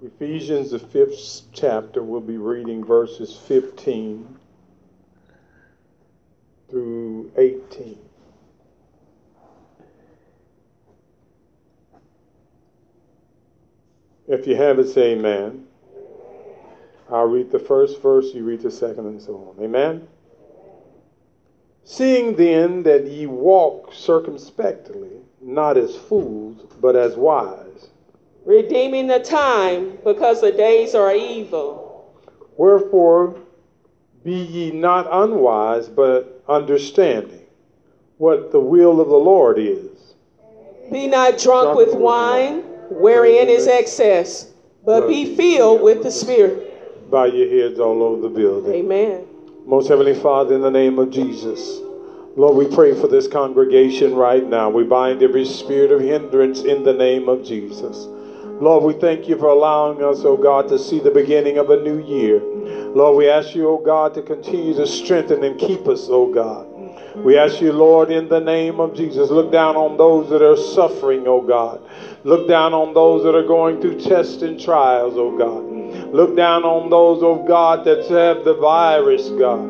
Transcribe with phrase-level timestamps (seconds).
[0.00, 4.38] Ephesians, the fifth chapter, we'll be reading verses 15
[6.70, 7.98] through 18.
[14.28, 15.66] If you have it, say amen.
[17.10, 19.64] I'll read the first verse, you read the second, and so on.
[19.64, 20.06] Amen.
[21.82, 25.08] Seeing then that ye walk circumspectly,
[25.40, 27.67] not as fools, but as wise,
[28.48, 32.18] redeeming the time, because the days are evil.
[32.56, 33.36] Wherefore,
[34.24, 37.44] be ye not unwise, but understanding
[38.16, 40.14] what the will of the Lord is.
[40.90, 44.50] Be not drunk, with wine, wherein is excess,
[44.82, 47.10] but be filled with the Spirit.
[47.10, 48.72] Bow your heads all over the building.
[48.72, 49.26] Amen.
[49.66, 51.80] Most Heavenly Father, in the name of Jesus,
[52.34, 54.70] Lord, we pray for this congregation right now.
[54.70, 58.08] We bind every spirit of hindrance in the name of Jesus.
[58.60, 61.80] Lord, we thank you for allowing us, oh God, to see the beginning of a
[61.80, 62.40] new year.
[62.40, 66.66] Lord, we ask you, oh God, to continue to strengthen and keep us, oh God.
[67.22, 70.56] We ask you, Lord, in the name of Jesus, look down on those that are
[70.56, 71.80] suffering, oh God.
[72.24, 76.12] Look down on those that are going through tests and trials, oh God.
[76.12, 79.60] Look down on those, oh God, that have the virus, God.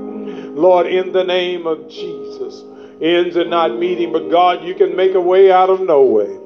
[0.57, 2.65] Lord, in the name of Jesus,
[3.03, 6.39] ends are not meeting, but God, you can make a way out of no way.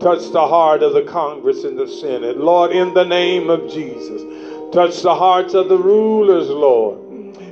[0.00, 2.38] Touch the heart of the Congress and the Senate.
[2.38, 4.22] Lord, in the name of Jesus,
[4.72, 6.98] touch the hearts of the rulers, Lord.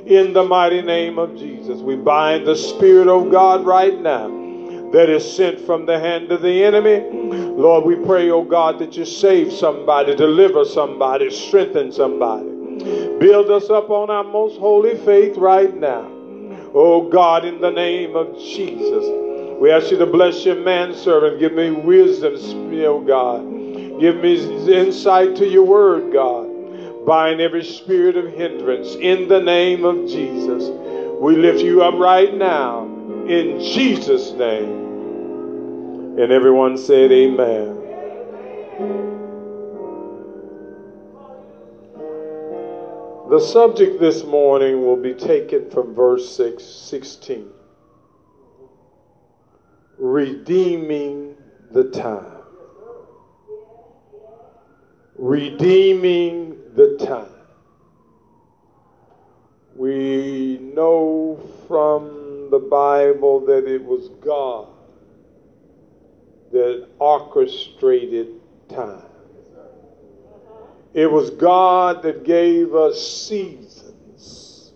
[0.07, 4.27] In the mighty name of Jesus, we bind the Spirit of God right now
[4.91, 7.01] that is sent from the hand of the enemy.
[7.31, 12.49] Lord, we pray, oh God, that you save somebody, deliver somebody, strengthen somebody.
[13.19, 16.09] Build us up on our most holy faith right now.
[16.73, 19.28] Oh God, in the name of Jesus,
[19.59, 21.39] we ask you to bless your manservant.
[21.39, 22.35] Give me wisdom,
[22.85, 23.41] oh God.
[23.99, 24.37] Give me
[24.73, 27.05] insight to your word, God.
[27.05, 30.69] Bind every spirit of hindrance in the name of Jesus.
[31.19, 32.85] We lift you up right now
[33.27, 36.17] in Jesus' name.
[36.17, 37.75] And everyone said, Amen.
[43.29, 47.58] The subject this morning will be taken from verse 6, 16.
[49.99, 51.35] Redeeming
[51.71, 52.37] the time.
[55.17, 57.27] Redeeming the time.
[59.75, 64.67] We know from the Bible that it was God
[66.51, 68.27] that orchestrated
[68.69, 69.03] time.
[70.93, 74.73] It was God that gave us seasons.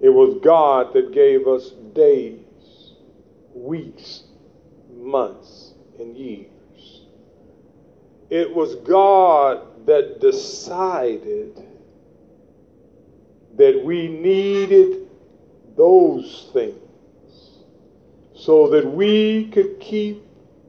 [0.00, 2.40] It was God that gave us days,
[3.54, 4.23] weeks,
[5.04, 7.02] months, and years.
[8.30, 11.62] It was God that decided
[13.56, 15.08] that we needed
[15.76, 16.74] those things
[18.34, 20.24] so that we could keep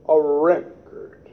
[0.08, 1.30] a record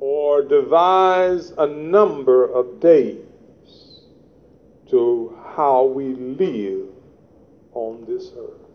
[0.00, 3.18] or devise a number of days
[4.88, 6.88] to how we live
[7.72, 8.69] on this earth.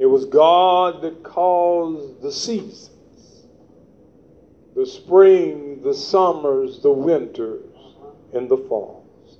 [0.00, 2.88] It was God that caused the seasons
[4.74, 7.74] the spring, the summers, the winters,
[8.32, 9.38] and the falls.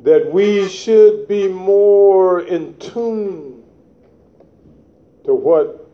[0.00, 3.62] That we should be more in tune
[5.24, 5.88] to what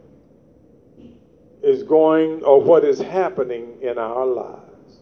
[1.62, 4.98] is going or what is happening in our lives.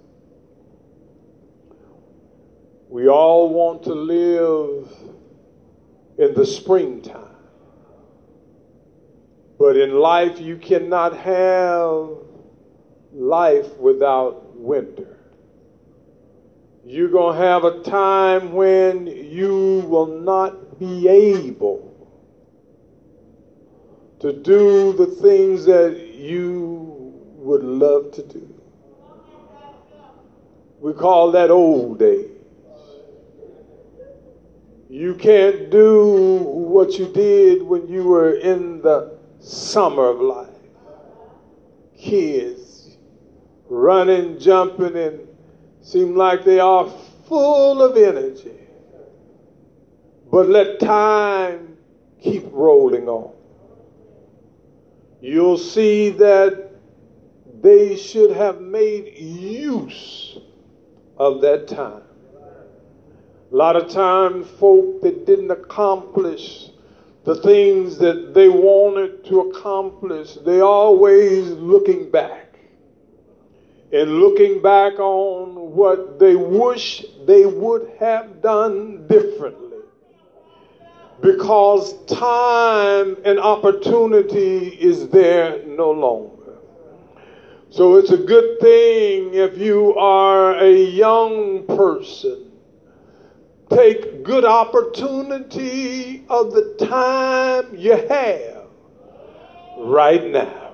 [2.91, 4.93] We all want to live
[6.19, 7.31] in the springtime.
[9.61, 12.09] But in life, you cannot have
[13.13, 15.19] life without winter.
[16.87, 21.95] You're going to have a time when you will not be able
[24.21, 28.55] to do the things that you would love to do.
[30.81, 32.31] We call that old days.
[34.89, 40.49] You can't do what you did when you were in the summer of life.
[41.97, 42.97] Kids
[43.69, 45.29] running, jumping, and
[45.83, 46.89] seem like they are
[47.27, 48.59] full of energy.
[50.31, 51.77] But let time
[52.21, 53.33] keep rolling on
[55.21, 56.71] you'll see that
[57.61, 60.39] they should have made use
[61.19, 62.03] of that time.
[63.53, 66.70] A lot of times, folk that didn't accomplish
[67.25, 72.47] the things that they wanted to accomplish, they always looking back.
[73.93, 79.79] and looking back on what they wish they would have done differently
[81.21, 86.59] because time and opportunity is there no longer.
[87.71, 92.50] So it's a good thing if you are a young person.
[93.71, 98.67] Take good opportunity of the time you have
[99.79, 100.73] right now.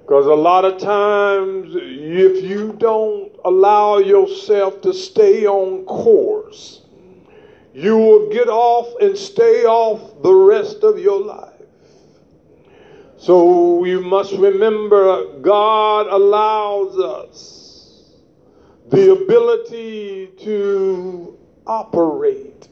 [0.00, 6.82] Because a lot of times, if you don't allow yourself to stay on course,
[7.74, 11.52] you will get off and stay off the rest of your life.
[13.18, 18.14] So you must remember God allows us
[18.88, 21.37] the ability to
[21.68, 22.68] operate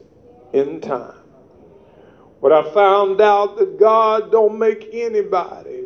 [0.53, 1.13] in time.
[2.41, 5.85] But I found out that God don't make anybody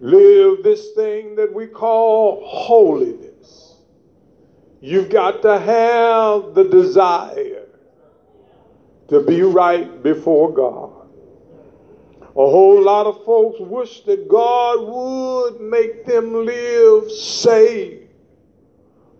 [0.00, 3.76] live this thing that we call holiness.
[4.80, 7.68] You've got to have the desire
[9.08, 11.08] to be right before God.
[12.20, 18.08] A whole lot of folks wish that God would make them live saved,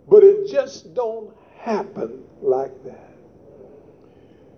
[0.08, 3.12] but it just don't happen like that.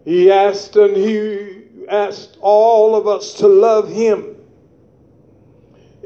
[0.05, 4.37] He asked and he asked all of us to love him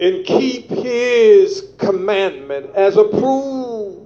[0.00, 3.98] and keep his commandment as a proof,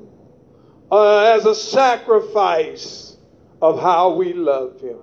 [0.91, 3.17] uh, as a sacrifice
[3.61, 4.99] of how we love him.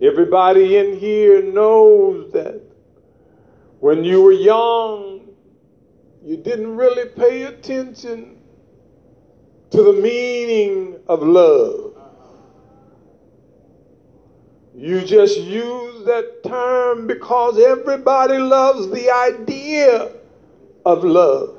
[0.00, 2.62] Everybody in here knows that
[3.80, 5.28] when you were young,
[6.24, 8.37] you didn't really pay attention
[9.70, 11.94] to the meaning of love.
[14.74, 20.12] You just use that term because everybody loves the idea
[20.86, 21.58] of love.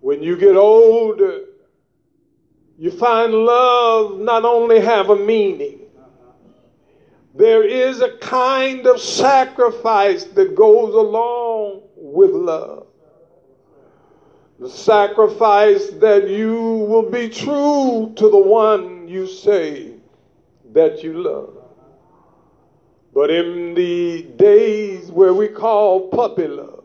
[0.00, 1.40] When you get older,
[2.78, 5.80] you find love not only have a meaning,
[7.34, 12.85] there is a kind of sacrifice that goes along with love.
[14.58, 19.92] The sacrifice that you will be true to the one you say
[20.72, 21.52] that you love.
[23.12, 26.84] But in the days where we call puppy love,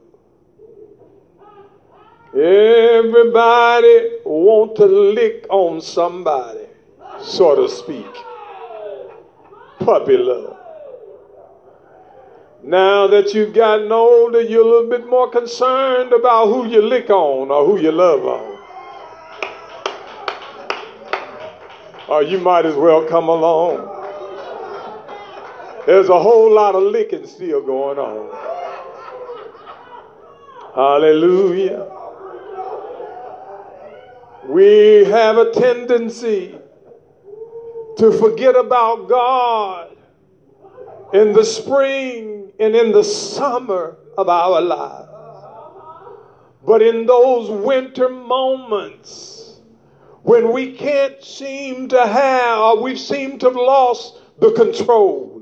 [2.33, 6.67] everybody want to lick on somebody,
[7.21, 8.05] so to speak
[9.79, 10.60] puppy love.
[12.63, 17.09] Now that you've gotten older, you're a little bit more concerned about who you lick
[17.09, 18.59] on or who you love on.
[22.07, 23.87] Or you might as well come along.
[25.87, 28.29] There's a whole lot of licking still going on.
[30.75, 31.87] Hallelujah.
[34.47, 36.59] We have a tendency
[37.97, 39.97] to forget about God
[41.13, 45.09] in the spring and in the summer of our lives.
[46.63, 49.59] But in those winter moments
[50.21, 55.41] when we can't seem to have, or we seem to have lost the control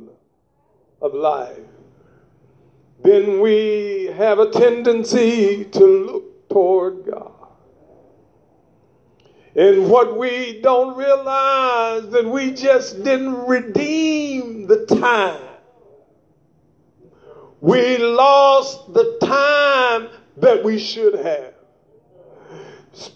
[1.01, 1.57] of life,
[3.03, 7.33] then we have a tendency to look toward God.
[9.57, 15.48] And what we don't realize that we just didn't redeem the time.
[17.61, 21.53] We lost the time that we should have.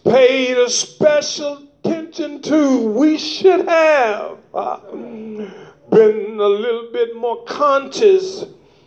[0.04, 2.88] Paid a special attention to.
[2.88, 8.46] We should have uh, been a little bit more conscious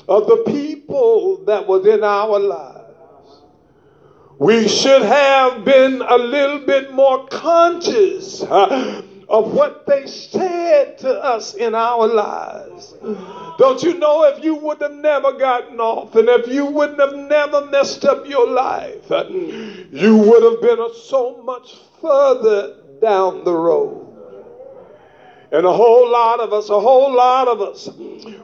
[0.08, 2.82] of the people that was in our lives.
[4.38, 11.22] We should have been a little bit more conscious uh, of what they said to
[11.22, 12.94] us in our lives.
[13.58, 17.14] Don't you know if you would have never gotten off and if you wouldn't have
[17.14, 24.02] never messed up your life, you would have been so much further down the road.
[25.52, 27.88] And a whole lot of us, a whole lot of us,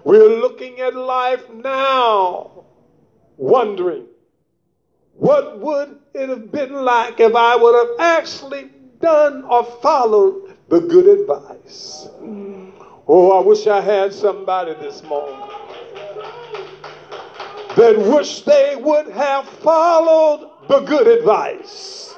[0.05, 2.65] we're looking at life now,
[3.37, 4.07] wondering
[5.15, 8.71] what would it have been like if I would have actually
[9.01, 12.09] done or followed the good advice?
[13.09, 15.41] Oh, I wish I had somebody this morning
[17.77, 22.15] that wish they would have followed the good advice.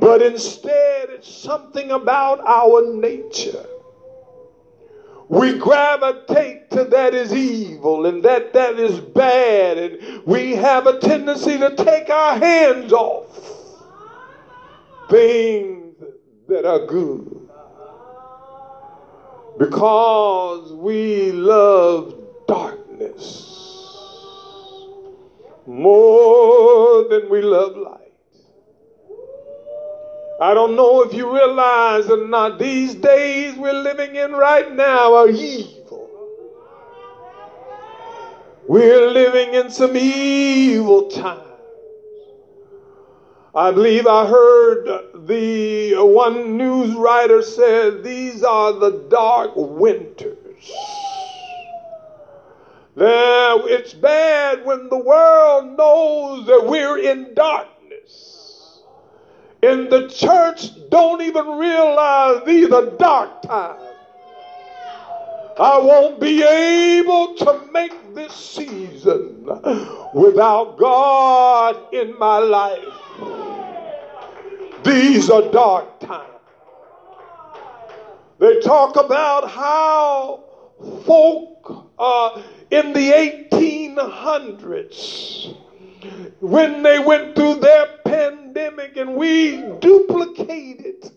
[0.00, 3.66] But instead, it's something about our nature.
[5.28, 10.98] we gravitate to that is evil and that that is bad and we have a
[11.00, 13.82] tendency to take our hands off
[15.08, 15.83] things
[16.48, 17.48] that are good
[19.58, 22.14] because we love
[22.46, 23.54] darkness
[25.66, 28.00] more than we love light.
[30.40, 35.14] I don't know if you realize or not, these days we're living in right now
[35.14, 36.10] are evil.
[38.66, 41.53] We're living in some evil times.
[43.56, 50.72] I believe I heard the one news writer said these are the dark winters.
[52.96, 58.82] Now, it's bad when the world knows that we're in darkness.
[59.62, 63.80] And the church don't even realize these are dark times.
[65.58, 69.44] I won't be able to make this season
[70.12, 73.03] without God in my life.
[74.84, 76.28] These are dark times.
[78.38, 80.44] They talk about how
[81.06, 83.10] folk uh, in the
[83.50, 85.56] 1800s,
[86.40, 91.10] when they went through their pandemic and we duplicated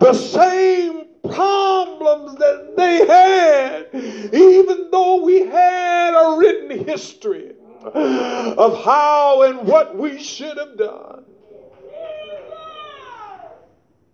[0.00, 3.88] the same problems that they had,
[4.34, 11.24] even though we had a written history of how and what we should have done.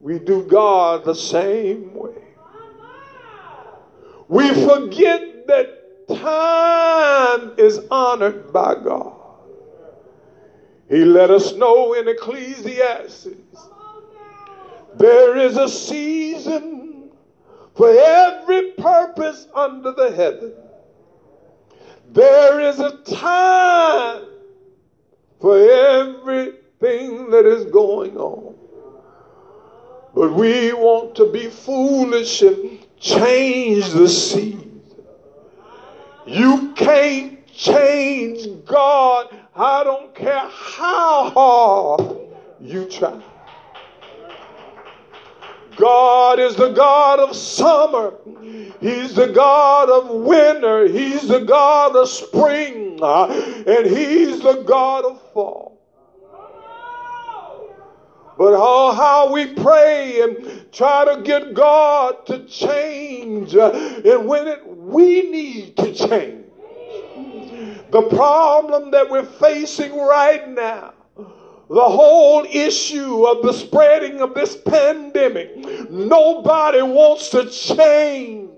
[0.00, 2.22] We do God the same way.
[4.28, 9.14] We forget that time is honored by God.
[10.88, 13.28] He let us know in Ecclesiastes
[14.94, 17.10] there is a season
[17.74, 20.52] for every purpose under the heaven.
[22.12, 24.26] There is a time
[25.40, 28.54] for everything that is going on.
[30.14, 34.82] But we want to be foolish and change the season.
[36.26, 39.34] You can't change God.
[39.56, 42.18] I don't care how hard
[42.60, 43.22] you try.
[45.76, 48.14] God is the God of summer.
[48.80, 50.88] He's the God of winter.
[50.88, 52.98] He's the God of spring.
[53.02, 55.72] And He's the God of fall.
[58.38, 64.66] But oh, how we pray and try to get God to change, and when it,
[64.66, 66.46] we need to change.
[67.90, 70.94] The problem that we're facing right now
[71.72, 75.56] the whole issue of the spreading of this pandemic.
[75.88, 78.50] Nobody wants to change.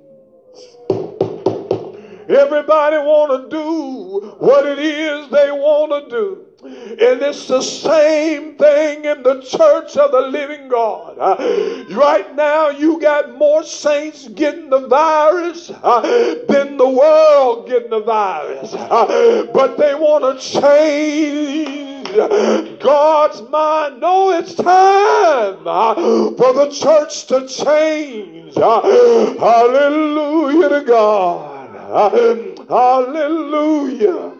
[2.28, 6.46] Everybody want to do what it is they want to do.
[6.64, 11.16] And it's the same thing in the church of the living God.
[11.18, 16.00] Uh, right now, you got more saints getting the virus uh,
[16.48, 18.74] than the world getting the virus.
[18.74, 21.83] Uh, but they want to change
[22.14, 24.00] God's mind.
[24.00, 28.56] No, it's time uh, for the church to change.
[28.56, 31.76] Uh, hallelujah to God.
[31.76, 34.32] Uh, hallelujah.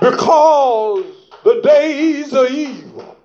[0.00, 1.04] Because
[1.44, 3.16] the days are evil.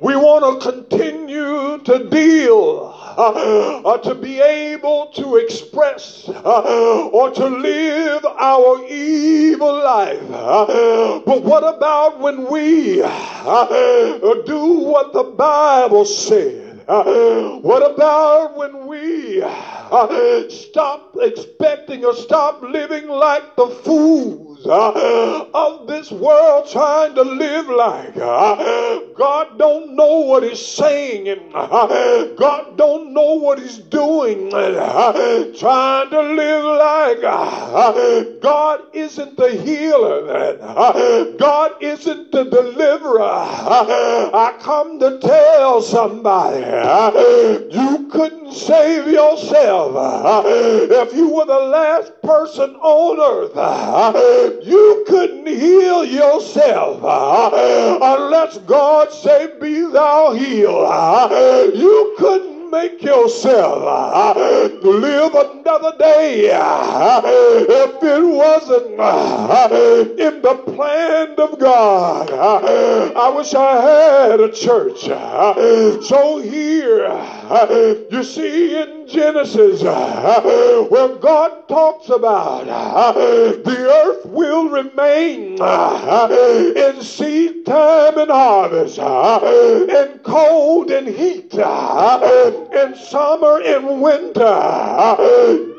[0.00, 8.24] We want to continue to deal to be able to express uh, or to live
[8.24, 10.22] our evil life.
[10.30, 16.84] Uh, but what about when we uh, do what the Bible said?
[16.86, 19.40] Uh, what about when we
[20.50, 24.53] stop expecting or stop living like the fools?
[24.66, 28.16] Uh, of this world trying to live like.
[28.16, 34.52] Uh, God don't know what he's saying and uh, God don't know what he's doing.
[34.52, 40.58] Uh, trying to live like uh, God isn't the healer.
[40.60, 43.22] Uh, God isn't the deliverer.
[43.22, 46.60] I come to tell somebody
[47.74, 56.04] you couldn't save yourself if you were the last person on earth you couldn't heal
[56.04, 60.86] yourself uh, unless God said, Be thou healed.
[60.88, 63.82] Uh, you couldn't make yourself
[64.36, 68.86] uh, live another the other day, if it wasn't
[70.20, 75.00] in the plan of God, I wish I had a church.
[76.04, 77.08] So here,
[78.10, 86.28] you see in Genesis, uh, where God talks about uh, the earth will remain uh,
[86.76, 94.40] in seed time and harvest, in cold and heat, in summer and winter,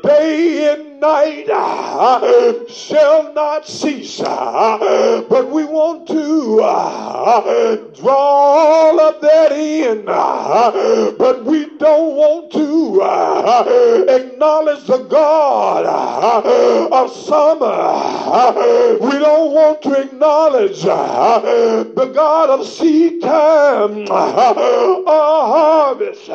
[0.02, 4.20] day and night uh, shall not cease.
[4.20, 10.04] Uh, but we want to uh, draw all of that in.
[10.08, 13.64] Uh, but we don't want to uh,
[14.08, 18.96] acknowledge the God uh, of summer.
[19.00, 26.28] We don't want to acknowledge the God of seed time or harvest.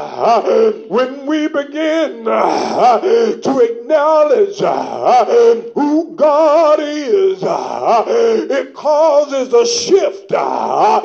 [0.89, 11.01] When we begin to acknowledge Uh, who God is, uh, it causes a shift uh,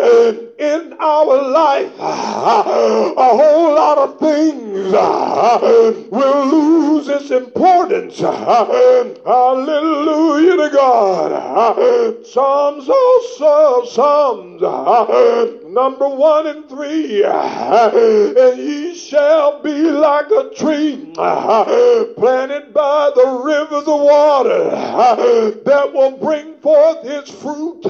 [0.58, 1.92] in our life.
[1.98, 4.92] A whole lot of things
[6.10, 8.18] will lose its importance.
[8.18, 9.26] Hallelujah
[10.56, 12.26] to God.
[12.26, 14.62] Psalms oh, also, Psalms
[15.76, 17.22] number one and three.
[18.46, 24.70] And ye shall be like a tree planted by the rivers of water
[25.64, 27.84] that will bring forth his fruit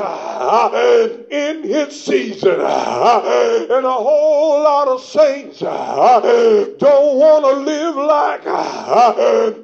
[1.31, 2.61] in his season.
[2.61, 8.45] And a whole lot of saints don't want to live like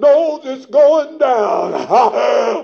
[0.00, 1.72] knows it's going down.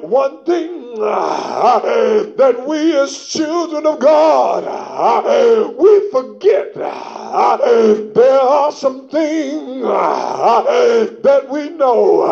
[0.03, 4.65] One thing that we as children of God,
[5.79, 12.27] we forget there are some things that we know.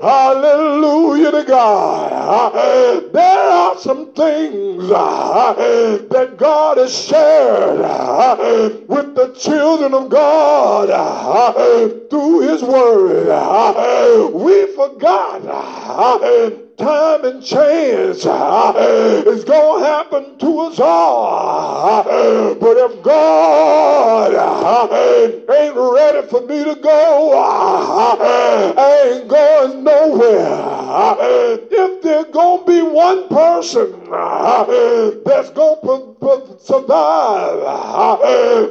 [0.00, 3.10] Hallelujah to God.
[3.12, 7.80] There are some things that God has shared
[8.88, 10.88] with the children of God
[12.10, 13.26] through His Word.
[14.34, 15.42] We forgot
[16.80, 18.72] time and chance uh,
[19.26, 22.04] is going to happen to us all.
[22.04, 24.88] But if God uh,
[25.52, 28.16] ain't ready for me to go, uh,
[28.76, 31.58] I ain't going nowhere.
[31.70, 33.99] If there's going to be one person
[35.24, 37.60] that's going to survive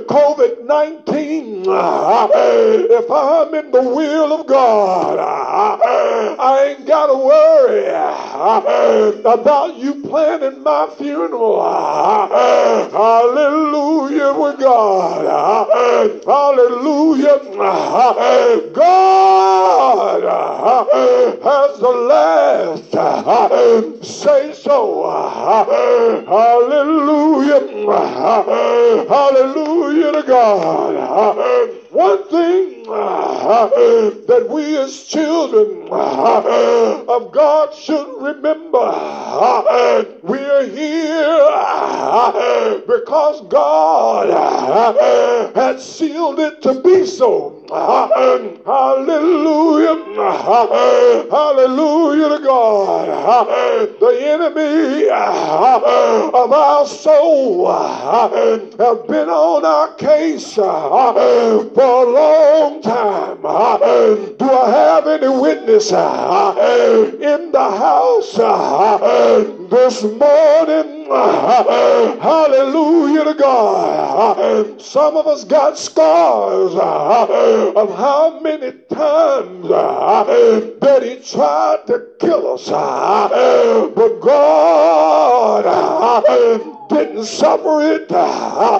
[0.07, 5.17] COVID 19, if I'm in the will of God,
[6.39, 7.87] I ain't got to worry
[9.19, 11.61] about you planning my funeral.
[12.91, 15.25] Hallelujah with God.
[16.25, 17.39] Hallelujah.
[18.73, 20.23] God
[21.43, 22.91] has the last
[24.03, 25.28] say so.
[26.27, 27.61] Hallelujah.
[29.07, 31.75] Hallelujah to God.
[31.91, 38.79] One thing that we as children of God should remember
[40.23, 41.49] we are here
[42.87, 44.29] because God
[45.55, 47.58] had sealed it to be so.
[48.65, 48.65] Hallelujah.
[51.29, 53.89] Hallelujah to God.
[53.99, 58.31] The enemy of our soul have
[59.07, 63.41] been on our case for a long time.
[64.37, 68.33] Do I have any witness in the house
[69.69, 70.98] this morning?
[72.21, 74.79] Hallelujah to God.
[74.79, 82.69] Some of us got scars of how many times that he tried to kill us.
[82.69, 85.65] But God
[86.89, 88.79] didn't suffer it uh,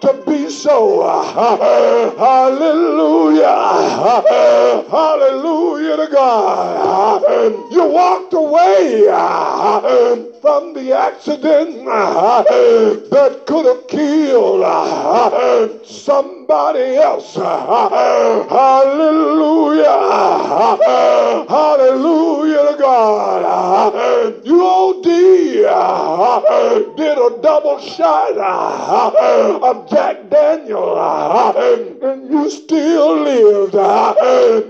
[0.00, 1.00] to be so.
[1.00, 3.46] Uh, hallelujah.
[4.90, 7.22] Hallelujah to God.
[7.72, 14.62] You walked away uh, from the accident that could have killed
[16.50, 17.34] somebody else.
[17.36, 18.48] Hallelujah.
[21.48, 24.44] Hallelujah to God.
[24.44, 25.04] You OD
[26.96, 30.98] did a double shot of Jack Daniel
[32.02, 33.72] and you still lived.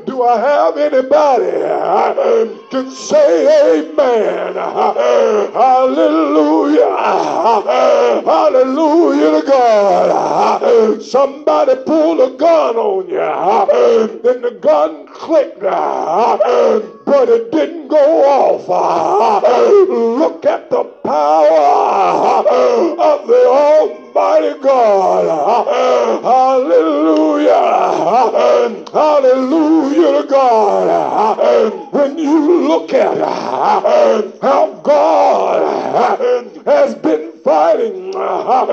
[0.06, 4.54] Do I have anybody can say amen?
[5.52, 6.86] Hallelujah.
[8.24, 11.02] Hallelujah to God.
[11.02, 13.20] Somebody pulled a gun on you
[14.30, 15.64] and the gun clicked
[17.10, 18.68] but it didn't go off.
[20.22, 22.46] Look at the power
[23.00, 25.24] of the Almighty God.
[26.22, 27.50] Hallelujah.
[28.92, 31.92] Hallelujah to God.
[31.92, 33.18] When you look at
[34.40, 36.20] how God
[36.64, 38.66] has been fighting uh,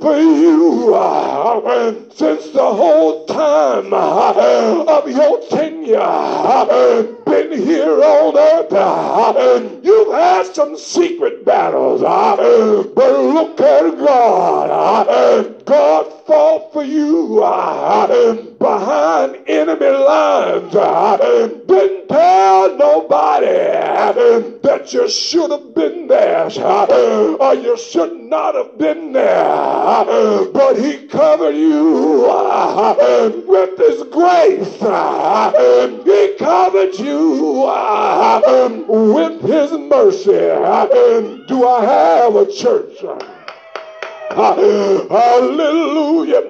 [0.00, 9.84] for you uh, since the whole time uh, of your tenure been here on earth.
[9.84, 15.61] You've had some secret battles, but look at God.
[15.64, 20.74] God fought for you uh, behind enemy lines.
[20.74, 24.12] Uh, didn't tell nobody uh,
[24.62, 30.44] that you should have been there or you should not have been there.
[30.52, 32.26] But he covered you
[33.46, 34.72] with his grace.
[36.04, 37.66] He covered you
[38.88, 41.46] with his mercy.
[41.46, 43.31] Do I have a church?
[44.34, 46.42] Hallelujah.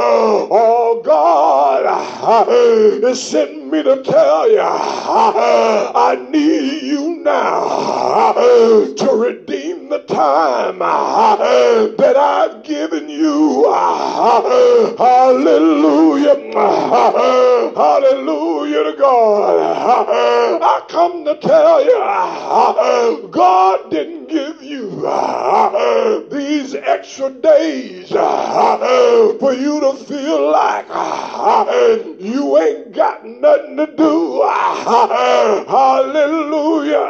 [0.51, 1.85] oh God,
[3.05, 12.16] is sending me to tell you, I need you now to redeem the time that
[12.16, 13.64] I've given you.
[14.98, 16.48] Hallelujah.
[17.77, 20.63] Hallelujah to God.
[20.63, 21.99] I come to tell you,
[23.31, 24.89] God didn't give you
[26.31, 30.87] these extra days for you to feel like
[32.19, 34.43] you ain't got nothing to do.
[35.69, 37.07] Hallelujah.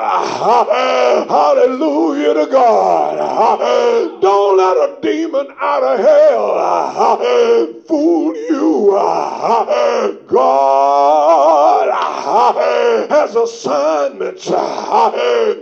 [1.28, 4.20] Hallelujah to God.
[4.20, 8.96] Don't let a demon out of hell fool you.
[9.30, 15.10] Uh, God uh, has assignments uh,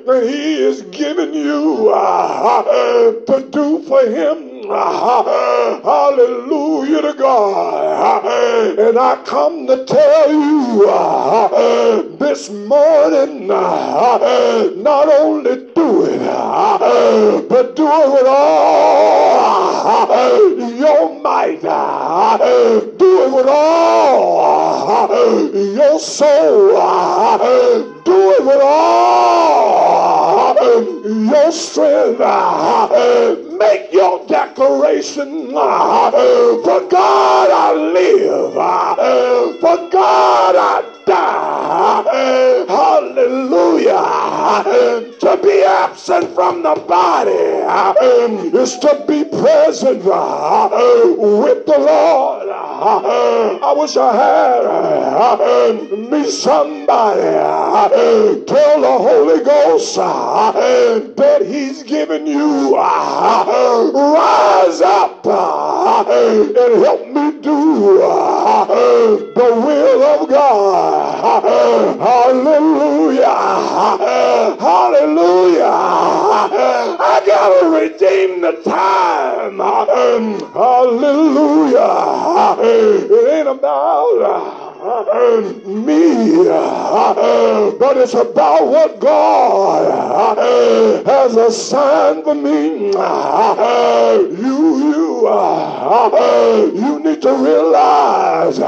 [0.07, 1.89] that He is giving you
[3.27, 4.56] to do for Him.
[5.85, 8.25] Hallelujah to God.
[8.79, 10.87] And I come to tell you
[12.19, 16.19] this morning not only do it,
[17.49, 19.07] but do it with all
[20.77, 21.63] your might.
[21.63, 25.09] Do it with all
[25.55, 26.71] your soul.
[28.05, 29.56] Do it with all
[31.31, 32.21] your strength.
[32.21, 35.53] Uh, make your declaration.
[35.55, 38.57] Uh, for God I live.
[38.57, 42.65] Uh, for God I die.
[42.69, 43.97] Hallelujah.
[45.21, 50.69] To be absent from the body um, is to be present uh,
[51.17, 52.49] with the Lord.
[52.49, 57.89] I wish I had um, me somebody uh,
[58.45, 60.53] tell the Holy Ghost uh,
[61.17, 62.77] that He's given you.
[62.77, 68.03] Rise up and help me do
[68.47, 71.43] the will of God.
[71.99, 73.27] Hallelujah.
[74.61, 75.65] Hallelujah.
[75.65, 79.59] I gotta redeem the time.
[80.55, 81.87] Hallelujah.
[83.11, 84.56] It ain't about
[84.87, 86.45] me,
[87.79, 90.39] but it's about what God
[91.07, 92.93] has assigned for me.
[94.37, 95.29] You, you,
[96.77, 98.59] you need to realize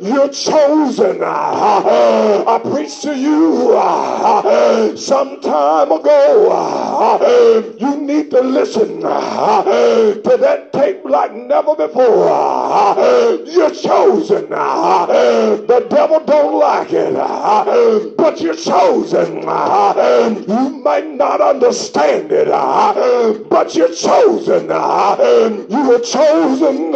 [0.00, 1.22] you're chosen.
[1.22, 7.18] I preached to you some time ago.
[7.78, 12.28] You need to listen to that tape like never before.
[13.46, 14.48] You're chosen.
[15.18, 19.42] The devil don't like it, uh, but you're chosen.
[19.46, 24.68] Uh, you might not understand it, uh, but you're chosen.
[24.68, 26.92] You were chosen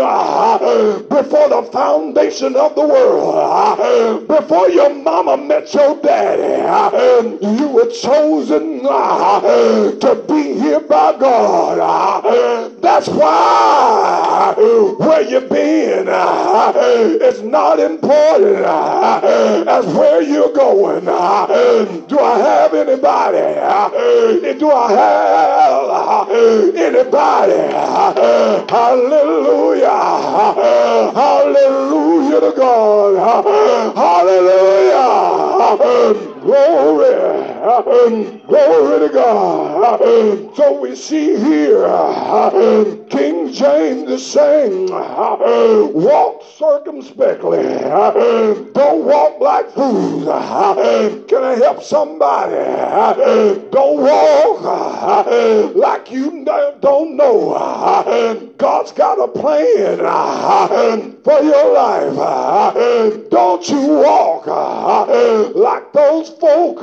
[1.08, 6.62] before the foundation of the world, before your mama met your daddy.
[7.44, 12.72] You were chosen to be here by God.
[12.80, 14.54] That's why
[14.98, 18.11] where you've been is not important
[19.68, 21.04] as where you're going.
[21.04, 24.58] Do I have anybody?
[24.58, 26.30] Do I have
[26.76, 27.72] anybody?
[28.70, 29.88] Hallelujah.
[31.14, 33.16] Hallelujah to God.
[33.96, 35.02] Hallelujah.
[36.42, 37.51] Glory.
[37.62, 40.00] Glory to God.
[40.56, 41.86] So we see here
[43.08, 47.62] King James is saying, walk circumspectly.
[48.72, 50.24] Don't walk like fools.
[51.28, 52.56] Can I help somebody?
[53.70, 54.60] Don't walk
[55.76, 56.44] like you
[56.80, 58.50] don't know.
[58.58, 59.98] God's got a plan
[61.22, 63.30] for your life.
[63.30, 64.46] Don't you walk
[65.54, 66.82] like those folk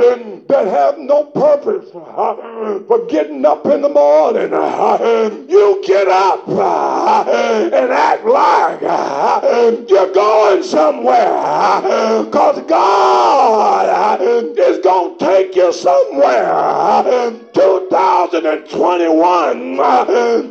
[0.00, 4.52] that have no purpose uh, for getting up in the morning.
[4.52, 7.24] Uh, you get up uh,
[7.72, 8.80] and act like
[9.88, 14.20] you're going somewhere because God
[14.58, 16.50] is going to take you somewhere.
[17.52, 19.76] 2021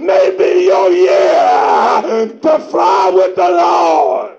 [0.05, 4.38] may be your year to fly with the Lord.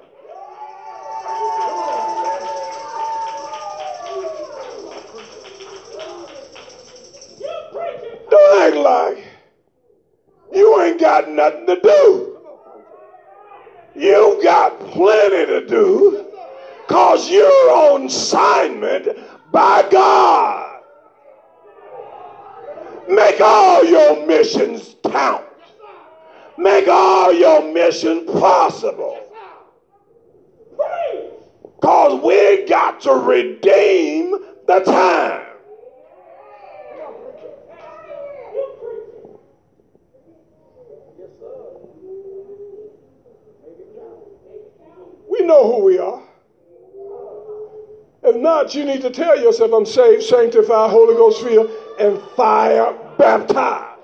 [8.31, 9.25] Don't act like
[10.53, 12.39] you ain't got nothing to do.
[13.97, 16.27] You got plenty to do
[16.87, 19.09] because you're on assignment
[19.51, 20.83] by God.
[23.09, 25.45] Make all your missions count.
[26.57, 29.19] Make all your missions possible.
[31.81, 34.33] Because we got to redeem
[34.67, 35.50] the time.
[45.41, 46.23] We know who we are.
[48.23, 52.93] If not, you need to tell yourself, I'm saved, sanctified, Holy Ghost filled, and fire
[53.17, 53.99] baptized.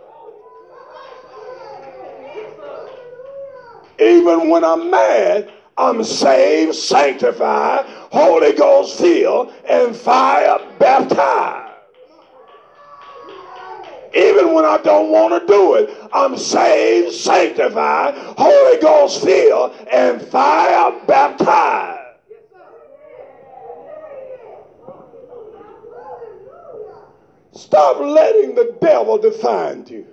[4.01, 11.66] Even when I'm mad, I'm saved, sanctified, Holy Ghost filled, and fire baptized.
[14.17, 20.23] Even when I don't want to do it, I'm saved, sanctified, Holy Ghost filled, and
[20.23, 22.01] fire baptized.
[27.53, 30.07] Stop letting the devil define you.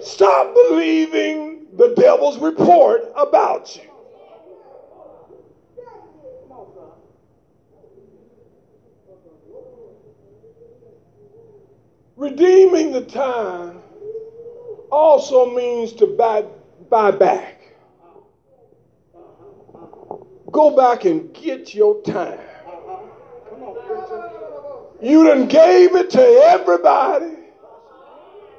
[0.00, 3.97] Stop believing the devil's report about you.
[12.18, 13.78] Redeeming the time
[14.90, 16.44] also means to buy,
[16.90, 17.60] buy back.
[20.50, 22.40] Go back and get your time.
[25.00, 27.36] You done gave it to everybody.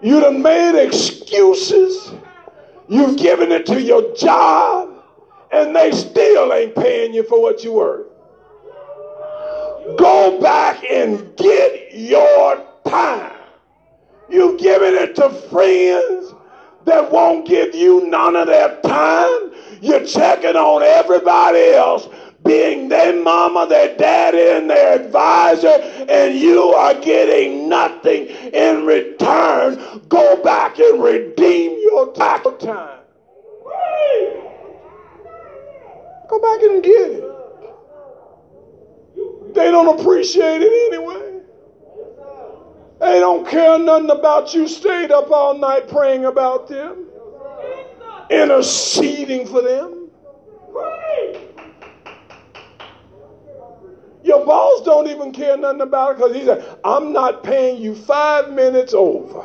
[0.02, 2.14] You done made excuses.
[2.88, 5.04] You've given it to your job,
[5.52, 8.08] and they still ain't paying you for what you worth.
[9.98, 13.39] Go back and get your time.
[14.30, 16.34] You've given it to friends
[16.86, 19.52] that won't give you none of their time.
[19.82, 22.08] You're checking on everybody else
[22.46, 30.02] being their mama, their daddy, and their advisor, and you are getting nothing in return.
[30.08, 32.42] Go back and redeem your time.
[36.30, 37.24] Go back and get it.
[39.56, 41.29] They don't appreciate it anyway.
[43.00, 44.68] They don't care nothing about you.
[44.68, 47.06] Stayed up all night praying about them,
[48.30, 50.00] interceding for them.
[54.22, 57.96] Your boss don't even care nothing about it because he said, I'm not paying you
[57.96, 59.40] five minutes over.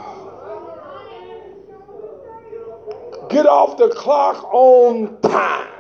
[3.31, 5.71] Get off the clock on time.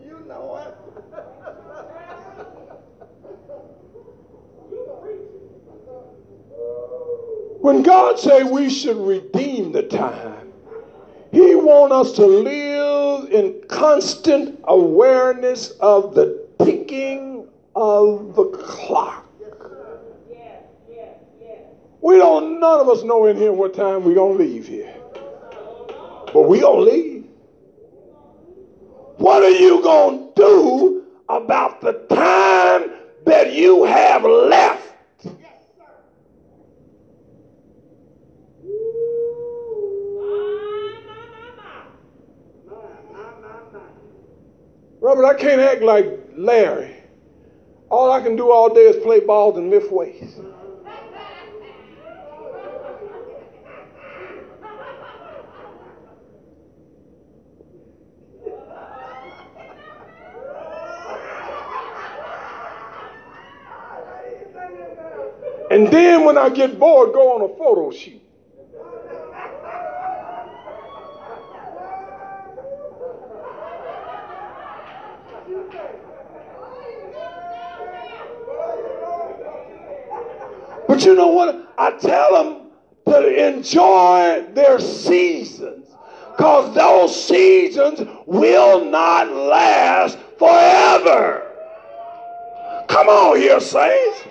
[0.00, 0.78] You know what?
[7.68, 10.54] When God say we should redeem the time,
[11.30, 19.26] he want us to live in constant awareness of the ticking of the clock.
[22.00, 24.94] We don't, none of us know in here what time we're going to leave here.
[26.32, 27.26] But we going to leave.
[29.18, 32.92] What are you going to do about the time
[33.26, 34.87] that you have left?
[45.00, 46.06] Robert, I can't act like
[46.36, 46.96] Larry.
[47.88, 50.34] All I can do all day is play balls and lift weights.
[65.70, 68.22] And then when I get bored, go on a photo shoot.
[80.98, 81.74] But you know what?
[81.78, 82.70] I tell them
[83.06, 85.86] to enjoy their seasons
[86.36, 91.52] because those seasons will not last forever.
[92.88, 94.24] Come on here, saints.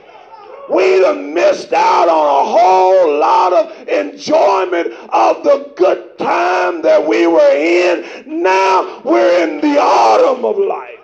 [0.69, 7.27] We've missed out on a whole lot of enjoyment of the good time that we
[7.27, 8.43] were in.
[8.43, 10.99] Now we're in the autumn of life.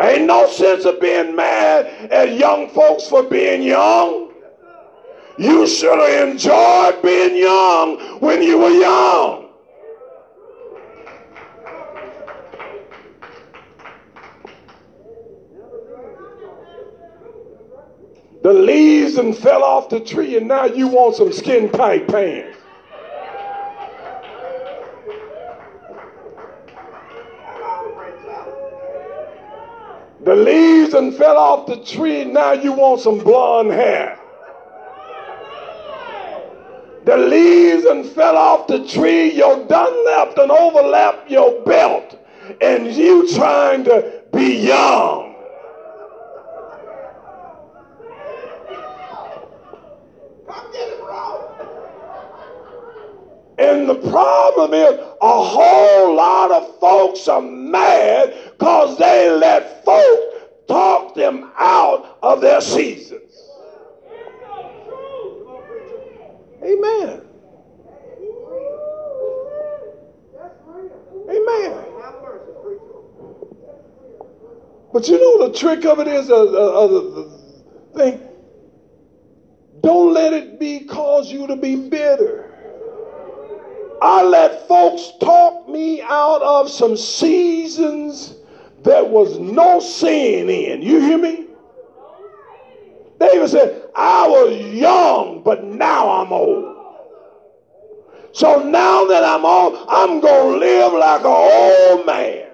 [0.00, 4.32] Ain't no sense of being mad at young folks for being young.
[5.36, 9.48] You should have enjoyed being young when you were young.
[18.42, 22.59] The leaves and fell off the tree, and now you want some skin tight pants.
[30.44, 34.18] Leaves and fell off the tree, now you want some blonde hair.
[37.04, 42.18] The leaves and fell off the tree, you done left and overlapped your belt,
[42.60, 45.34] and you trying to be young.
[53.58, 60.29] And the problem is, a whole lot of folks are mad because they let folks
[60.70, 63.48] talk them out of their seasons.
[66.62, 67.22] Amen.
[71.28, 71.84] Amen.
[74.92, 77.28] But you know the trick of it is, uh, uh, uh,
[77.96, 78.28] thing.
[79.82, 82.46] Don't let it be cause you to be bitter.
[84.02, 88.39] I let folks talk me out of some seasons
[88.82, 90.82] that was no sin in.
[90.82, 91.46] You hear me?
[93.18, 96.76] David said, I was young, but now I'm old.
[98.32, 102.46] So now that I'm old, I'm going to live like an old man.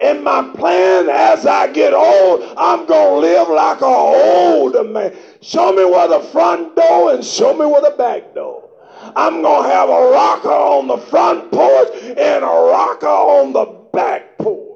[0.00, 5.14] And my plan as I get old, I'm going to live like an older man.
[5.42, 8.68] Show me where the front door and show me where the back door.
[9.16, 13.64] I'm going to have a rocker on the front porch and a rocker on the
[13.92, 14.69] back porch.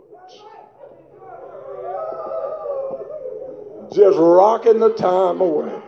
[3.93, 5.81] just rocking the time away.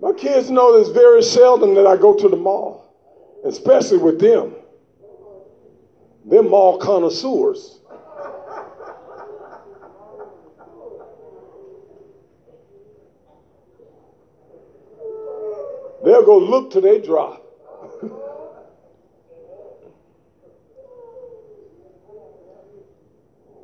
[0.00, 2.94] My kids know it's very seldom that I go to the mall,
[3.44, 4.54] especially with them.
[6.24, 7.80] They're mall connoisseurs.
[16.04, 17.47] They'll go look till they drop.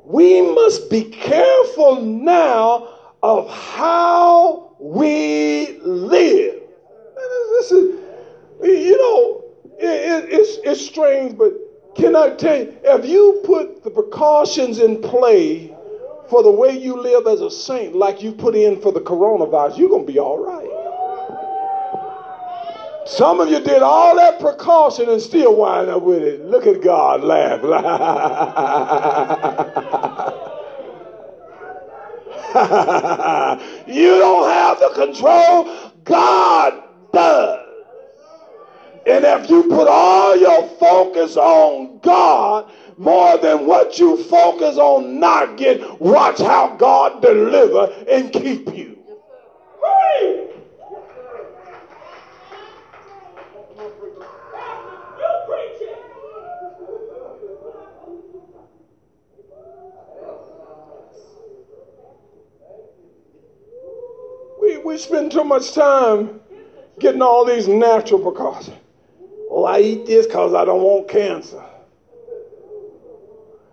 [0.05, 2.87] We must be careful now
[3.23, 6.61] of how we live.
[7.51, 7.99] This is,
[8.61, 9.43] you know,
[9.79, 11.53] it, it's, it's strange, but
[11.95, 15.75] can I tell you, if you put the precautions in play
[16.29, 19.77] for the way you live as a saint, like you put in for the coronavirus,
[19.77, 20.74] you're going to be all right.
[23.05, 26.41] Some of you did all that precaution and still wind up with it.
[26.41, 27.61] Look at God laugh.
[33.87, 35.69] you don't have the control,
[36.03, 36.81] God
[37.13, 37.59] does.
[39.05, 45.19] And if you put all your focus on God more than what you focus on
[45.19, 48.95] not getting, watch how God deliver and keep you.
[64.85, 66.39] We spend too much time
[66.99, 68.77] getting all these natural precautions.
[69.49, 71.63] Well, I eat this because I don't want cancer.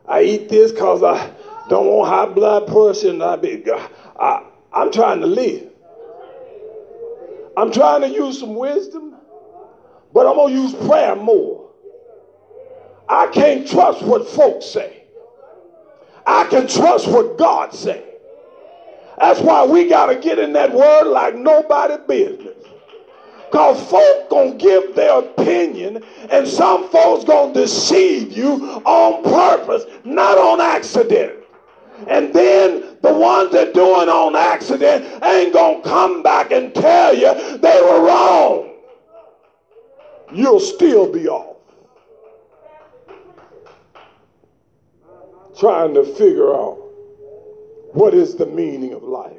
[0.08, 1.32] I eat this because I
[1.68, 3.72] don't want high blood pressure and diabetes.
[4.18, 5.70] I, I'm trying to live.
[7.56, 9.14] I'm trying to use some wisdom,
[10.12, 11.70] but I'm going to use prayer more.
[13.08, 15.04] I can't trust what folks say.
[16.26, 18.11] I can trust what God say.
[19.22, 22.56] That's why we got to get in that word like nobody business.
[23.48, 30.38] Because folk gonna give their opinion, and some folks gonna deceive you on purpose, not
[30.38, 31.34] on accident.
[32.08, 37.14] And then the ones that do it on accident ain't gonna come back and tell
[37.14, 38.70] you they were wrong.
[40.32, 41.58] You'll still be off.
[45.60, 46.81] Trying to figure out
[47.92, 49.32] what is the meaning of life.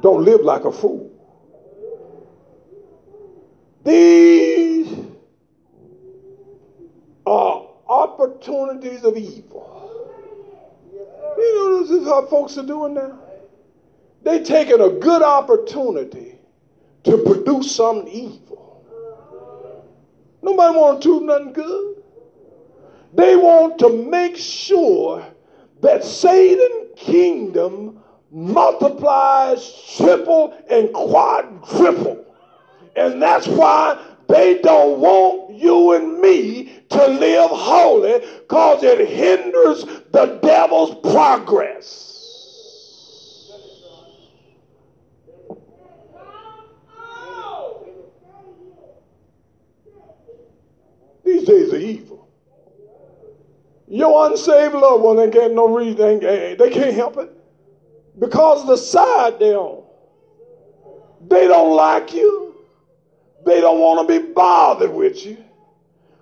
[0.00, 1.10] Don't live like a fool.
[3.84, 4.94] These
[7.26, 9.64] are opportunities of evil.
[11.38, 13.18] You know, this is how folks are doing now.
[14.22, 16.38] They taking a good opportunity
[17.04, 18.84] to produce something evil.
[20.42, 22.02] Nobody want to do nothing good.
[23.14, 25.24] They want to make sure
[25.80, 32.24] that Satan kingdom multiplies triple and quadruple.
[32.96, 33.98] And that's why
[34.28, 42.04] they don't want you and me to live holy because it hinders the devil's progress.
[51.24, 52.17] These days are evil.
[53.88, 57.32] Your unsaved loved one, they can't no eh, reason, they can't help it
[58.18, 59.84] because the side they're on.
[61.28, 62.54] They don't like you.
[63.46, 65.38] They don't want to be bothered with you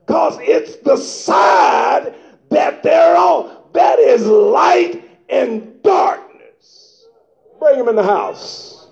[0.06, 2.14] because it's the side
[2.50, 7.06] that they're on that is light and darkness.
[7.58, 8.88] Bring them in the house,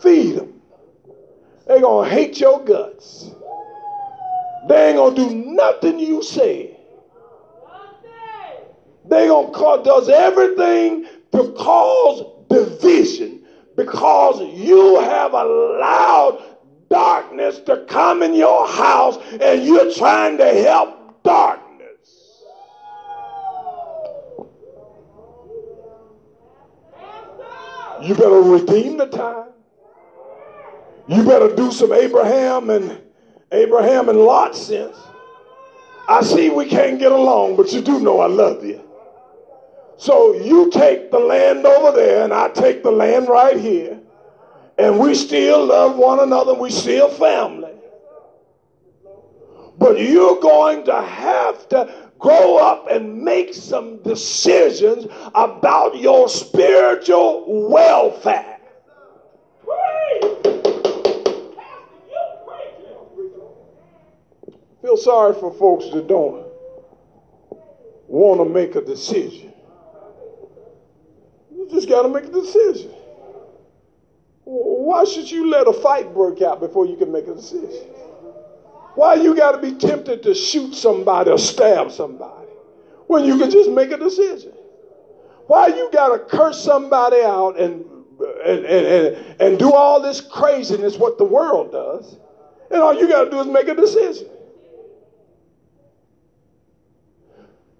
[0.00, 0.60] feed them.
[1.66, 3.30] They're going to hate your guts.
[4.68, 6.77] They ain't going to do nothing you say.
[9.08, 13.42] They to cause, does everything to cause division
[13.76, 16.42] because you have allowed
[16.90, 21.64] darkness to come in your house and you're trying to help darkness.
[28.02, 29.50] You better redeem the time.
[31.08, 33.00] You better do some Abraham and
[33.52, 34.96] Abraham and Lot sense.
[36.08, 38.87] I see we can't get along, but you do know I love you.
[39.98, 44.00] So you take the land over there, and I take the land right here
[44.78, 47.72] and we still love one another, we still family.
[49.76, 57.68] But you're going to have to grow up and make some decisions about your spiritual
[57.68, 58.58] welfare.
[64.80, 66.46] Feel sorry for folks that don't
[68.06, 69.47] want to make a decision.
[71.68, 72.90] You just got to make a decision.
[74.44, 77.88] Why should you let a fight break out before you can make a decision?
[78.94, 82.48] Why you got to be tempted to shoot somebody or stab somebody
[83.06, 84.52] when you can just make a decision?
[85.46, 87.84] Why you got to curse somebody out and
[88.44, 92.16] and, and, and, and do all this craziness, what the world does.
[92.70, 94.28] And all you got to do is make a decision.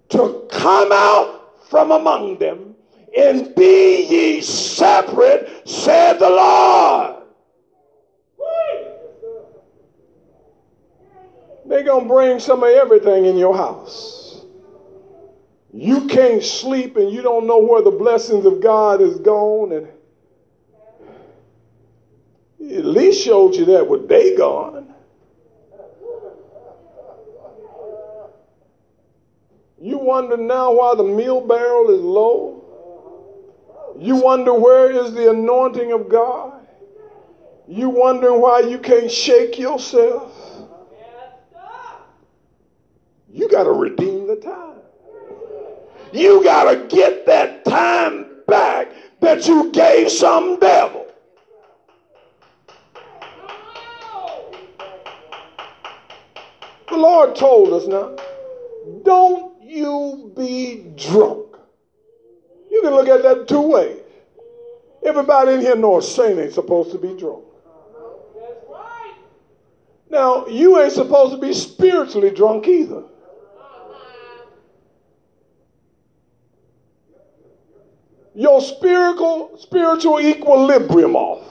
[0.09, 2.68] To come out from among them
[3.17, 7.15] and be ye separate, said the Lord.
[11.65, 14.43] They're going to bring some of everything in your house.
[15.71, 19.71] You can't sleep and you don't know where the blessings of God is gone.
[19.71, 19.87] And
[22.71, 24.93] at least showed you that with Dagon.
[29.79, 32.58] You wonder now why the meal barrel is low?
[33.99, 36.65] You wonder where is the anointing of God?
[37.67, 40.33] You wondering why you can't shake yourself?
[43.31, 44.77] You got to redeem the time.
[46.13, 48.87] You got to get that time back
[49.19, 51.05] that you gave some devil.
[56.87, 58.15] The Lord told us now,
[59.03, 61.48] don't you be drunk.
[62.79, 63.99] You can look at that two ways.
[65.05, 67.43] Everybody in here knows saint ain't supposed to be drunk.
[70.09, 73.03] Now, you ain't supposed to be spiritually drunk either.
[78.33, 81.43] your spiritual spiritual equilibrium off.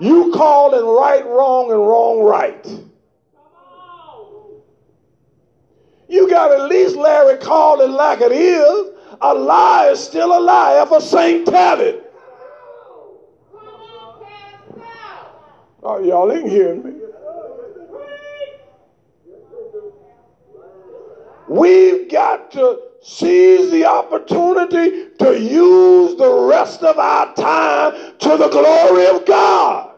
[0.00, 2.66] You called calling right wrong and wrong right.
[6.08, 8.99] You got at least Larry calling like it is.
[9.20, 12.06] A lie is still a lie a saint tell it.
[15.82, 16.92] Oh, y'all ain't hearing me.
[21.48, 28.48] We've got to seize the opportunity to use the rest of our time to the
[28.48, 29.96] glory of God.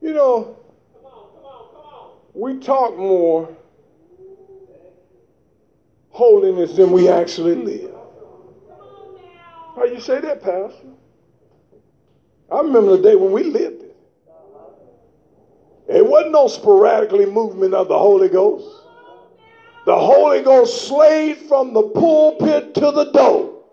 [0.00, 0.56] You know,
[2.34, 3.54] we talk more
[6.12, 7.90] holiness than we actually live.
[9.74, 10.88] How you say that, Pastor?
[12.50, 13.96] I remember the day when we lived it.
[15.88, 18.66] It wasn't no sporadically movement of the Holy Ghost.
[19.86, 23.64] The Holy Ghost slayed from the pulpit to the door.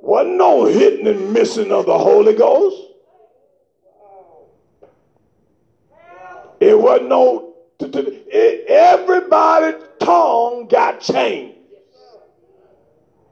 [0.00, 2.76] Wasn't no hitting and missing of the Holy Ghost.
[6.60, 11.57] It wasn't no, it, everybody's tongue got changed.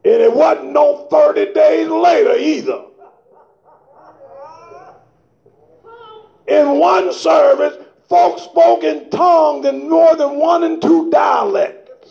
[0.06, 2.84] And it wasn't no 30 days later either.
[6.46, 12.08] In one service, folks spoke in tongues in more than one and two dialects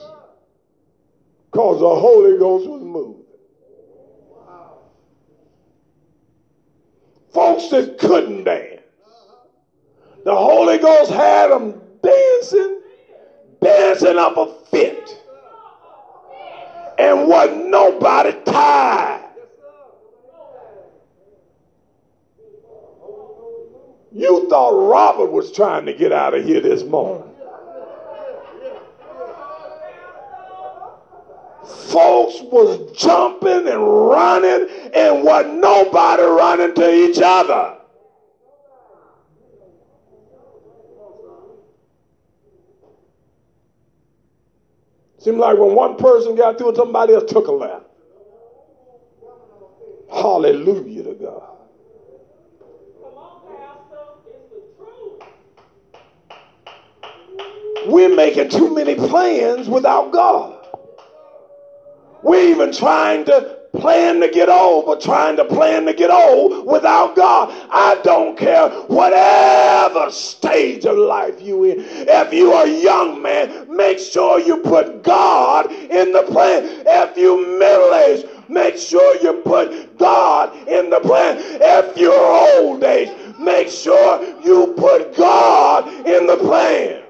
[1.49, 3.29] because the Holy Ghost was moved.
[7.33, 8.81] Folks that couldn't dance,
[10.25, 12.81] the Holy Ghost had them dancing,
[13.61, 15.21] dancing up a fit.
[16.97, 19.21] And wasn't nobody tired.
[24.11, 27.35] You thought Robert was trying to get out of here this morning.
[31.95, 37.74] folks was jumping and running and wasn't nobody running to each other.
[45.25, 47.81] Seemed like when one person got through, somebody else took a lap.
[50.13, 51.49] Hallelujah to God.
[57.87, 60.63] We're making too many plans without God.
[62.21, 66.65] We're even trying to plan to get old, but trying to plan to get old
[66.65, 67.49] without God.
[67.69, 71.77] I don't care whatever stage of life you in.
[71.79, 76.63] If you are a young man, make sure you put God in the plan.
[76.85, 81.37] If you middle aged, make sure you put God in the plan.
[81.39, 87.01] If you're old age, make sure you put God in the plan.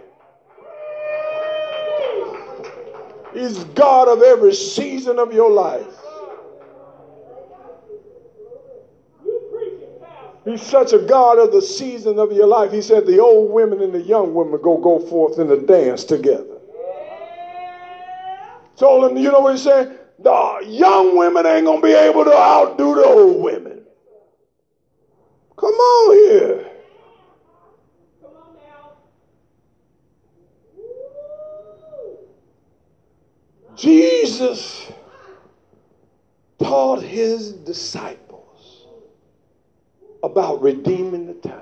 [3.33, 5.94] He's God of every season of your life.
[10.45, 12.71] He's such a God of the season of your life.
[12.71, 16.03] He said the old women and the young women go go forth in the dance
[16.03, 16.59] together.
[18.77, 19.99] Told him, you know what he said?
[20.19, 23.81] The young women ain't gonna be able to outdo the old women.
[25.57, 26.71] Come on here.
[33.75, 34.91] Jesus
[36.59, 38.24] taught his disciples
[40.25, 41.61] about redeeming the time.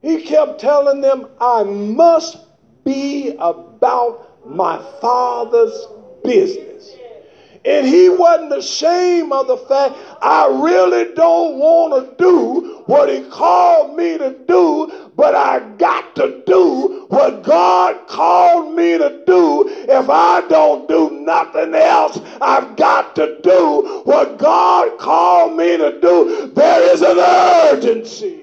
[0.00, 2.38] He kept telling them, I must
[2.84, 5.86] be about my father's
[6.24, 6.96] business.
[7.64, 13.22] And he wasn't ashamed of the fact I really don't want to do what he
[13.30, 19.68] called me to do, but I got to do what God called me to do.
[19.68, 26.00] If I don't do nothing else, I've got to do what God called me to
[26.00, 26.50] do.
[26.54, 28.40] There is an urgency.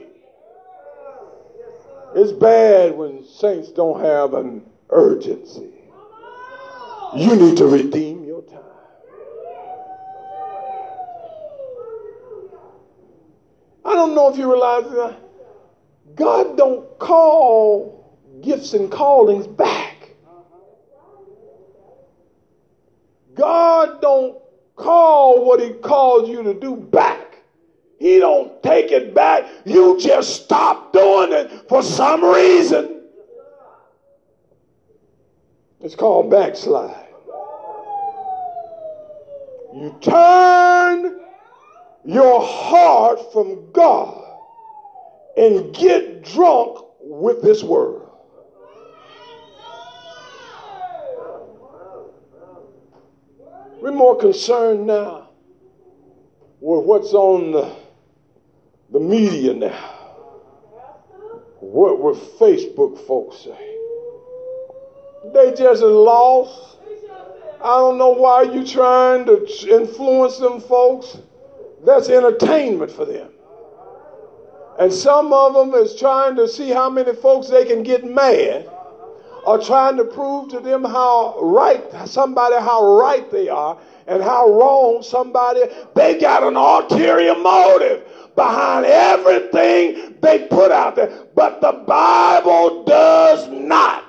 [2.15, 5.73] It's bad when saints don't have an urgency.
[7.15, 8.59] You need to redeem your time.
[13.99, 15.19] Don't know if you realize that
[16.15, 20.11] God don't call gifts and callings back.
[23.35, 24.37] God don't
[24.77, 27.39] call what he called you to do back.
[27.97, 29.45] He don't take it back.
[29.65, 33.01] You just stop doing it for some reason.
[35.81, 37.07] It's called backslide.
[39.73, 41.19] You turn
[42.05, 44.25] your heart from God
[45.37, 48.01] and get drunk with this word.
[53.81, 55.29] We're more concerned now
[56.59, 57.75] with what's on the
[58.91, 59.95] the media now.
[61.59, 63.77] What would Facebook folks say?
[65.33, 66.77] They just lost.
[67.61, 71.17] I don't know why you're trying to influence them folks.
[71.85, 73.29] That's entertainment for them.
[74.79, 78.69] And some of them is trying to see how many folks they can get mad
[79.45, 83.77] or trying to prove to them how right somebody how right they are
[84.07, 85.63] and how wrong somebody
[85.95, 88.03] they got an ulterior motive
[88.35, 91.25] behind everything they put out there.
[91.35, 94.05] But the Bible does not.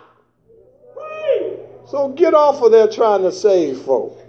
[1.88, 4.19] So get off of there trying to save folk.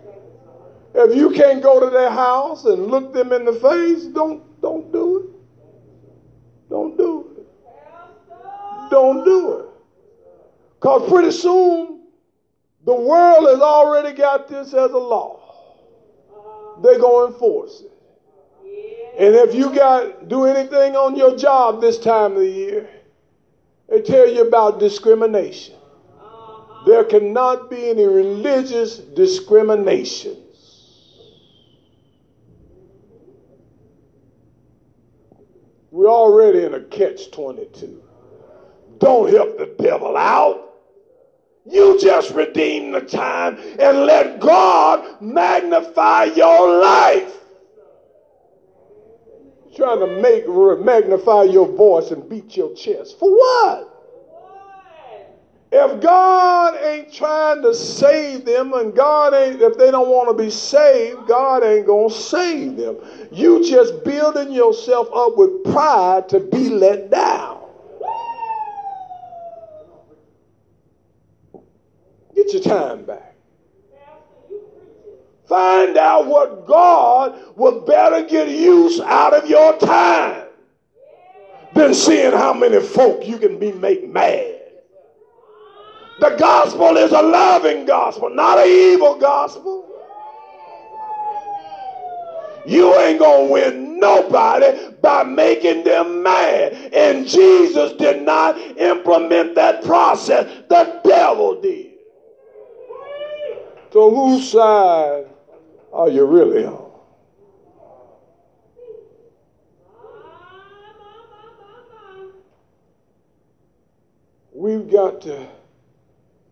[0.93, 4.91] If you can't go to their house and look them in the face, don't don't
[4.91, 6.69] do it.
[6.69, 7.47] Don't do it.
[8.89, 9.65] Don't do it.
[10.79, 12.01] Because pretty soon
[12.85, 15.39] the world has already got this as a law.
[16.81, 17.91] They're going to enforce it.
[19.19, 22.89] And if you got do anything on your job this time of the year,
[23.89, 25.75] they tell you about discrimination.
[26.85, 30.40] There cannot be any religious discriminations.
[35.91, 38.01] We're already in a catch 22.
[38.97, 40.69] Don't help the devil out.
[41.65, 47.37] You just redeem the time and let God magnify your life
[49.75, 50.47] trying to make
[50.83, 53.17] magnify your voice and beat your chest.
[53.19, 53.90] For what?
[55.73, 60.43] If God ain't trying to save them and God ain't, if they don't want to
[60.43, 62.97] be saved, God ain't going to save them.
[63.31, 67.61] You just building yourself up with pride to be let down.
[72.35, 73.35] Get your time back.
[75.47, 80.47] Find out what God will better get use out of your time
[81.73, 84.50] than seeing how many folk you can be make mad.
[86.21, 89.87] The gospel is a loving gospel, not an evil gospel.
[92.63, 96.73] You ain't going to win nobody by making them mad.
[96.93, 100.45] And Jesus did not implement that process.
[100.69, 101.93] The devil did.
[103.91, 105.25] So whose side
[105.91, 106.91] are you really on?
[114.53, 115.47] We've got to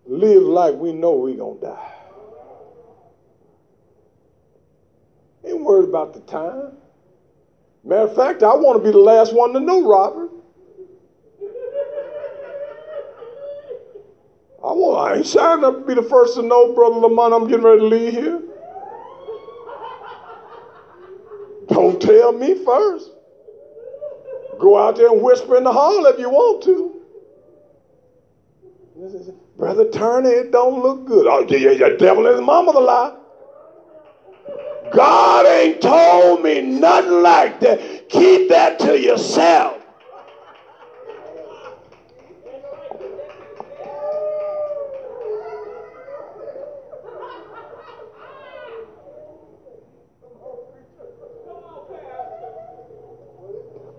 [0.09, 1.93] live like we know we're going to die.
[5.45, 6.73] Ain't worried about the time.
[7.83, 10.31] Matter of fact, I want to be the last one to know, Robert.
[14.61, 17.47] I want I ain't signed up to be the first to know, Brother Lamont, I'm
[17.47, 18.41] getting ready to leave here.
[21.67, 23.11] Don't tell me first.
[24.59, 26.98] Go out there and whisper in the hall if you want to.
[29.55, 31.25] Brother Turner, it don't look good.
[31.25, 33.15] Oh, the devil is mama the lie.
[34.91, 38.09] God ain't told me nothing like that.
[38.09, 39.77] Keep that to yourself.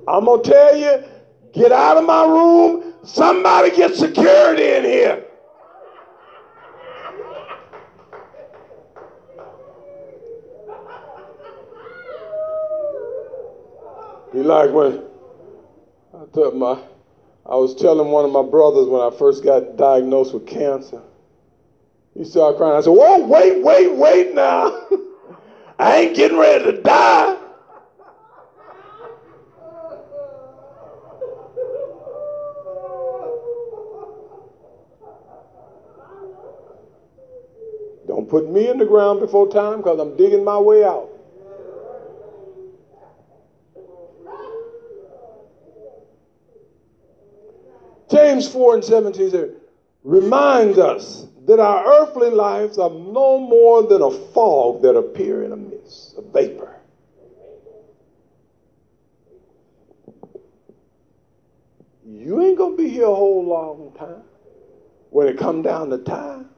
[0.06, 1.04] I'm going to tell you,
[1.52, 2.89] get out of my room.
[3.02, 5.24] Somebody get security in here.
[14.32, 15.02] Be like when
[16.14, 16.78] I told my,
[17.46, 21.02] I was telling one of my brothers when I first got diagnosed with cancer.
[22.14, 22.76] He started crying.
[22.76, 24.86] I said, Whoa, wait, wait, wait now.
[25.78, 27.38] I ain't getting ready to die.
[38.06, 41.10] Don't put me in the ground before time because I'm digging my way out.
[48.08, 49.50] James 4 and 17 says,
[50.02, 55.52] reminds us that our earthly lives are no more than a fog that appear in
[55.52, 56.76] a mist, a vapor.
[62.04, 64.22] You ain't gonna be here a whole long time
[65.10, 66.50] when it come down to time.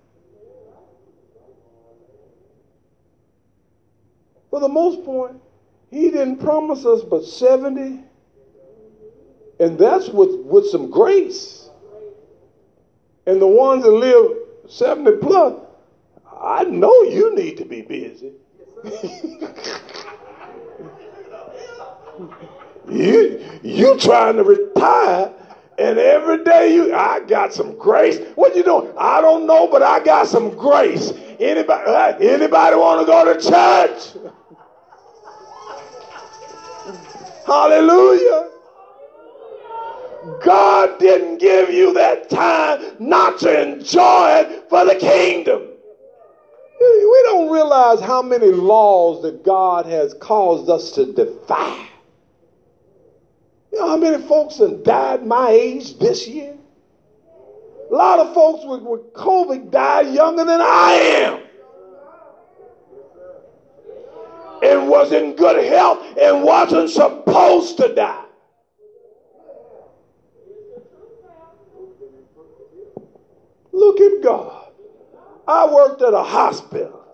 [4.53, 5.35] For the most part,
[5.91, 8.01] he didn't promise us but 70
[9.59, 11.71] and that's with, with some grace.
[13.27, 14.37] And the ones that live
[14.69, 15.55] 70 plus,
[16.39, 18.33] I know you need to be busy.
[22.91, 25.33] you you trying to retire
[25.79, 28.19] and every day you I got some grace.
[28.35, 28.93] What you doing?
[28.99, 31.13] I don't know, but I got some grace.
[31.41, 34.17] Anybody uh, anybody want to go to church?
[37.47, 38.51] Hallelujah.
[40.43, 45.63] God didn't give you that time not to enjoy it for the kingdom.
[46.81, 51.89] We don't realize how many laws that God has caused us to defy.
[53.73, 56.57] You know how many folks have died my age this year?
[57.91, 61.43] A lot of folks with, with COVID died younger than I am.
[64.63, 68.25] And was in good health and wasn't supposed to die.
[73.73, 74.73] Look at God.
[75.49, 77.05] I worked at a hospital.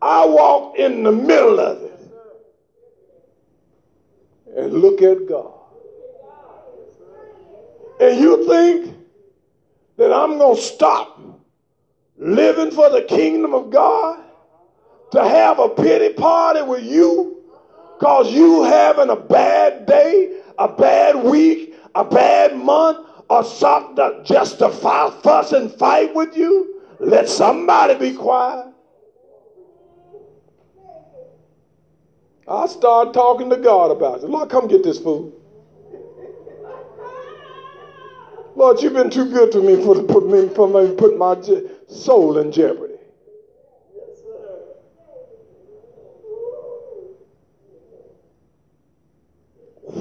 [0.00, 2.00] I walked in the middle of it.
[4.56, 5.52] And look at God.
[8.00, 8.96] And you think
[9.96, 11.20] that I'm going to stop
[12.16, 14.23] living for the kingdom of God
[15.14, 17.40] to have a pity party with you
[17.98, 24.58] because you having a bad day, a bad week, a bad month, or something just
[24.58, 28.66] to fuss and fight with you, let somebody be quiet.
[32.46, 34.28] I start talking to God about it.
[34.28, 35.32] Lord, come get this food.
[38.56, 41.36] Lord, you've been too good to me for to put me for me put my
[41.88, 42.93] soul in jeopardy.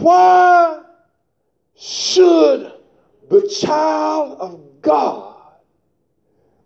[0.03, 0.81] Why
[1.75, 2.73] should
[3.29, 5.35] the child of God.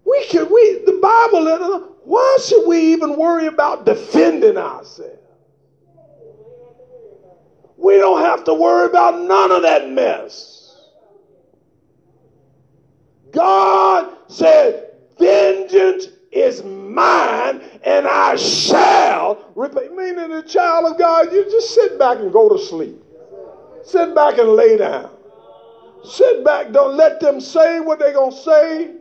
[0.06, 5.14] We can we the Bible uh, why should we even worry about defending ourselves?
[7.78, 10.82] We don't have to worry about none of that mess.
[13.32, 19.90] God said, Vengeance is mine and I shall repay.
[19.90, 23.04] Meaning, the child of God, you just sit back and go to sleep.
[23.88, 25.10] Sit back and lay down.
[26.04, 26.74] Sit back.
[26.74, 28.96] Don't let them say what they're going to say.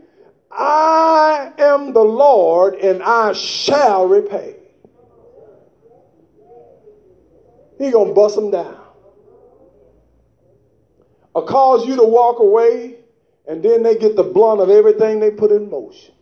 [0.50, 4.54] I am the Lord and I shall repay.
[7.78, 8.78] He going to bust them down.
[11.34, 13.00] Or cause you to walk away
[13.48, 16.14] and then they get the blunt of everything they put in motion.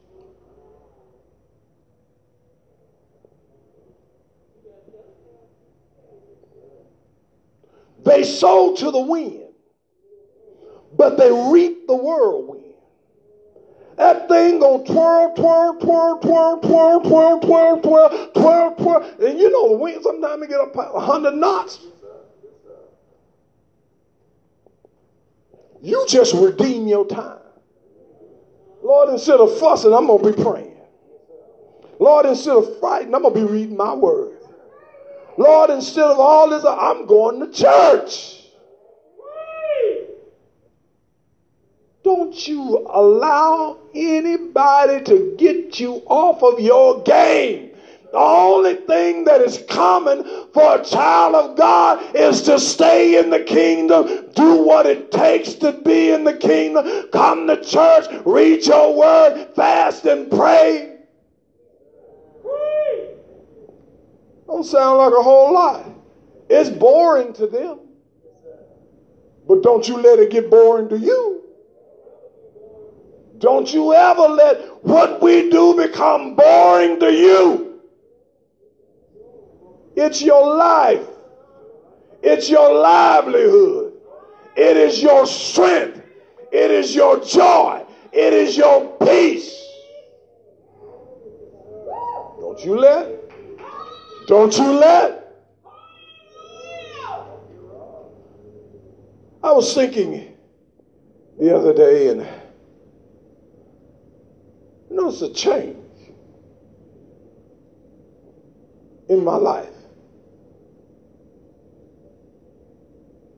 [8.05, 9.45] They sow to the wind
[10.97, 12.63] but they reap the whirlwind.
[13.97, 19.03] That thing gonna twirl, twirl, twirl, twirl, twirl, twirl, twirl, twirl, twirl, twirl.
[19.25, 21.81] And you know the wind, sometimes it get up 100 knots.
[25.81, 27.39] You just redeem your time.
[28.83, 30.77] Lord, instead of fussing, I'm to be praying.
[32.01, 34.34] Lord, instead of fighting, I'm to be reading my word.
[35.37, 38.41] Lord, instead of all this, I'm going to church.
[42.05, 47.71] Don't you allow anybody to get you off of your game.
[48.13, 50.23] The only thing that is common
[50.53, 55.55] for a child of God is to stay in the kingdom, do what it takes
[55.55, 60.94] to be in the kingdom, come to church, read your word, fast and pray.
[64.55, 65.85] Don't sound like a whole lot.
[66.49, 67.81] It's boring to them.
[69.49, 71.43] But don't you let it get boring to you.
[73.39, 77.81] Don't you ever let what we do become boring to you.
[79.97, 81.05] It's your life.
[82.23, 83.95] It's your livelihood.
[84.57, 86.01] It is your strength.
[86.53, 87.85] It is your joy.
[88.13, 89.51] It is your peace.
[92.39, 93.24] Don't you let.
[94.27, 95.21] Don't you let.
[99.43, 100.35] I was thinking
[101.39, 102.27] the other day and
[104.91, 105.77] noticed a change
[109.09, 109.69] in my life.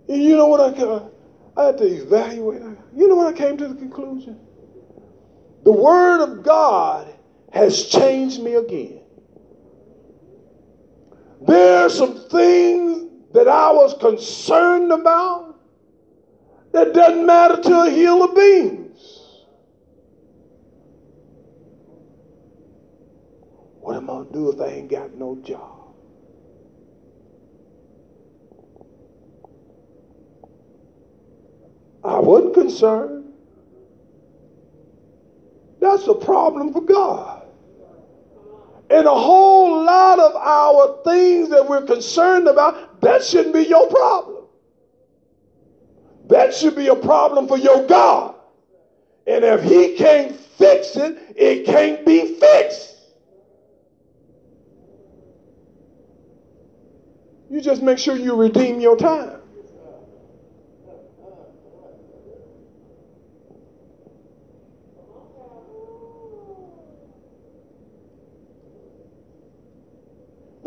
[0.09, 1.11] And you know what I, got?
[1.57, 2.63] I had to evaluate?
[2.95, 4.39] You know what I came to the conclusion?
[5.65, 7.13] The Word of God
[7.53, 9.01] has changed me again.
[11.41, 15.61] There are some things that I was concerned about
[16.73, 18.87] that doesn't matter to a hill of beans.
[23.81, 25.95] What am I going to do if I ain't got no job?
[32.03, 33.33] I wasn't concerned.
[35.81, 37.46] That's a problem for God.
[38.89, 43.89] And a whole lot of our things that we're concerned about, that shouldn't be your
[43.89, 44.45] problem.
[46.29, 48.35] That should be a problem for your God.
[49.27, 52.95] And if He can't fix it, it can't be fixed.
[57.51, 59.36] You just make sure you redeem your time.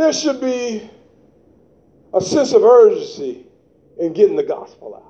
[0.09, 0.89] There should be
[2.15, 3.45] a sense of urgency
[3.99, 5.03] in getting the gospel out.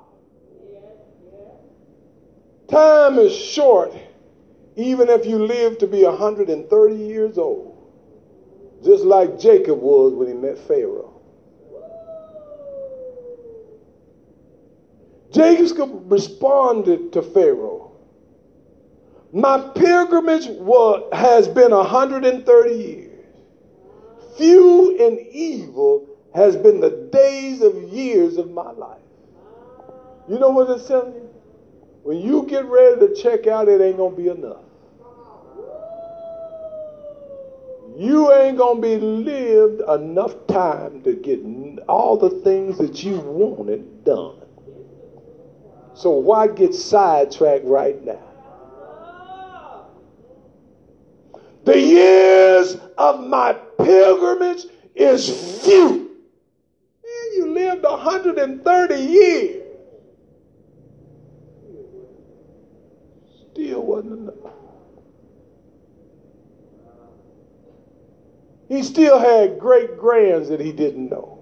[2.69, 3.93] Time is short,
[4.75, 7.77] even if you live to be 130 years old,
[8.83, 11.21] just like Jacob was when he met Pharaoh.
[15.31, 17.93] Jacob responded to Pharaoh.
[19.31, 23.08] My pilgrimage was, has been 130 years
[24.37, 29.01] few and evil has been the days of years of my life.
[30.27, 31.29] You know what it's telling you?
[32.03, 34.63] When you get ready to check out, it ain't going to be enough.
[37.97, 41.41] You ain't going to be lived enough time to get
[41.89, 44.41] all the things that you wanted done.
[45.95, 48.28] So why get sidetracked right now?
[51.63, 55.89] The years of my pilgrimage is few.
[57.03, 59.63] Man, you lived 130 years.
[63.51, 64.53] Still wasn't enough.
[68.69, 71.38] He still had great grands that he didn't know.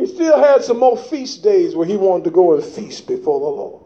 [0.00, 3.38] He still had some more feast days where he wanted to go and feast before
[3.38, 3.84] the Lord.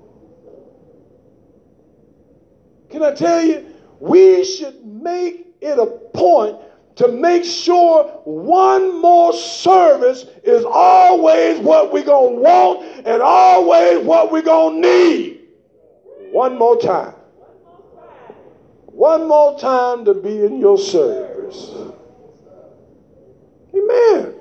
[2.89, 3.67] Can I tell you?
[3.99, 6.59] We should make it a point
[6.97, 13.99] to make sure one more service is always what we're going to want and always
[14.07, 15.41] what we're going to need.
[16.31, 17.15] One more time.
[18.87, 21.71] One more time to be in your service.
[23.75, 24.34] Amen.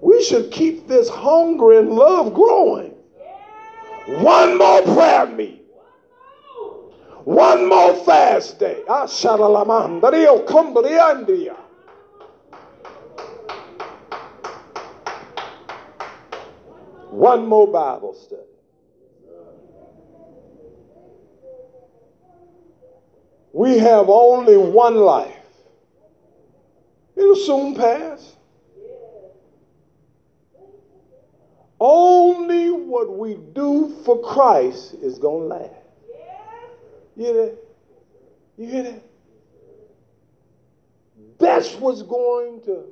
[0.00, 2.94] We should keep this hunger and love growing.
[4.06, 5.60] One more prayer meeting.
[7.24, 8.82] One more fast day.
[17.10, 18.42] One more Bible study.
[23.52, 25.36] We have only one life.
[27.16, 28.36] It'll soon pass.
[31.80, 35.74] Only what we do for Christ is going to last.
[37.16, 37.58] You hear that?
[38.58, 39.02] You hear that?
[41.38, 42.84] That's what's going to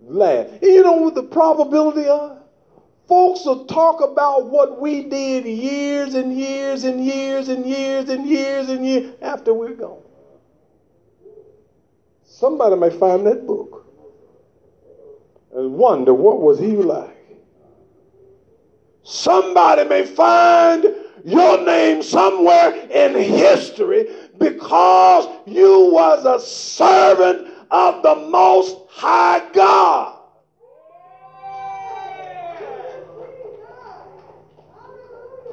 [0.00, 0.50] last.
[0.50, 2.36] And you know what the probability of?
[3.08, 8.26] folks will talk about what we did years and years and years and years and
[8.26, 10.02] years and years after we're gone.
[12.24, 13.86] Somebody may find that book
[15.54, 17.15] and wonder what was he like.
[19.06, 20.84] Somebody may find
[21.24, 30.18] your name somewhere in history because you was a servant of the most high God.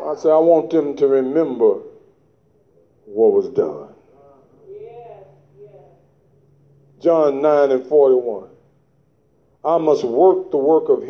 [0.04, 1.76] I say I want them to remember
[3.06, 3.94] what was done.
[7.00, 8.50] John 9 and 41.
[9.64, 11.02] I must work the work of him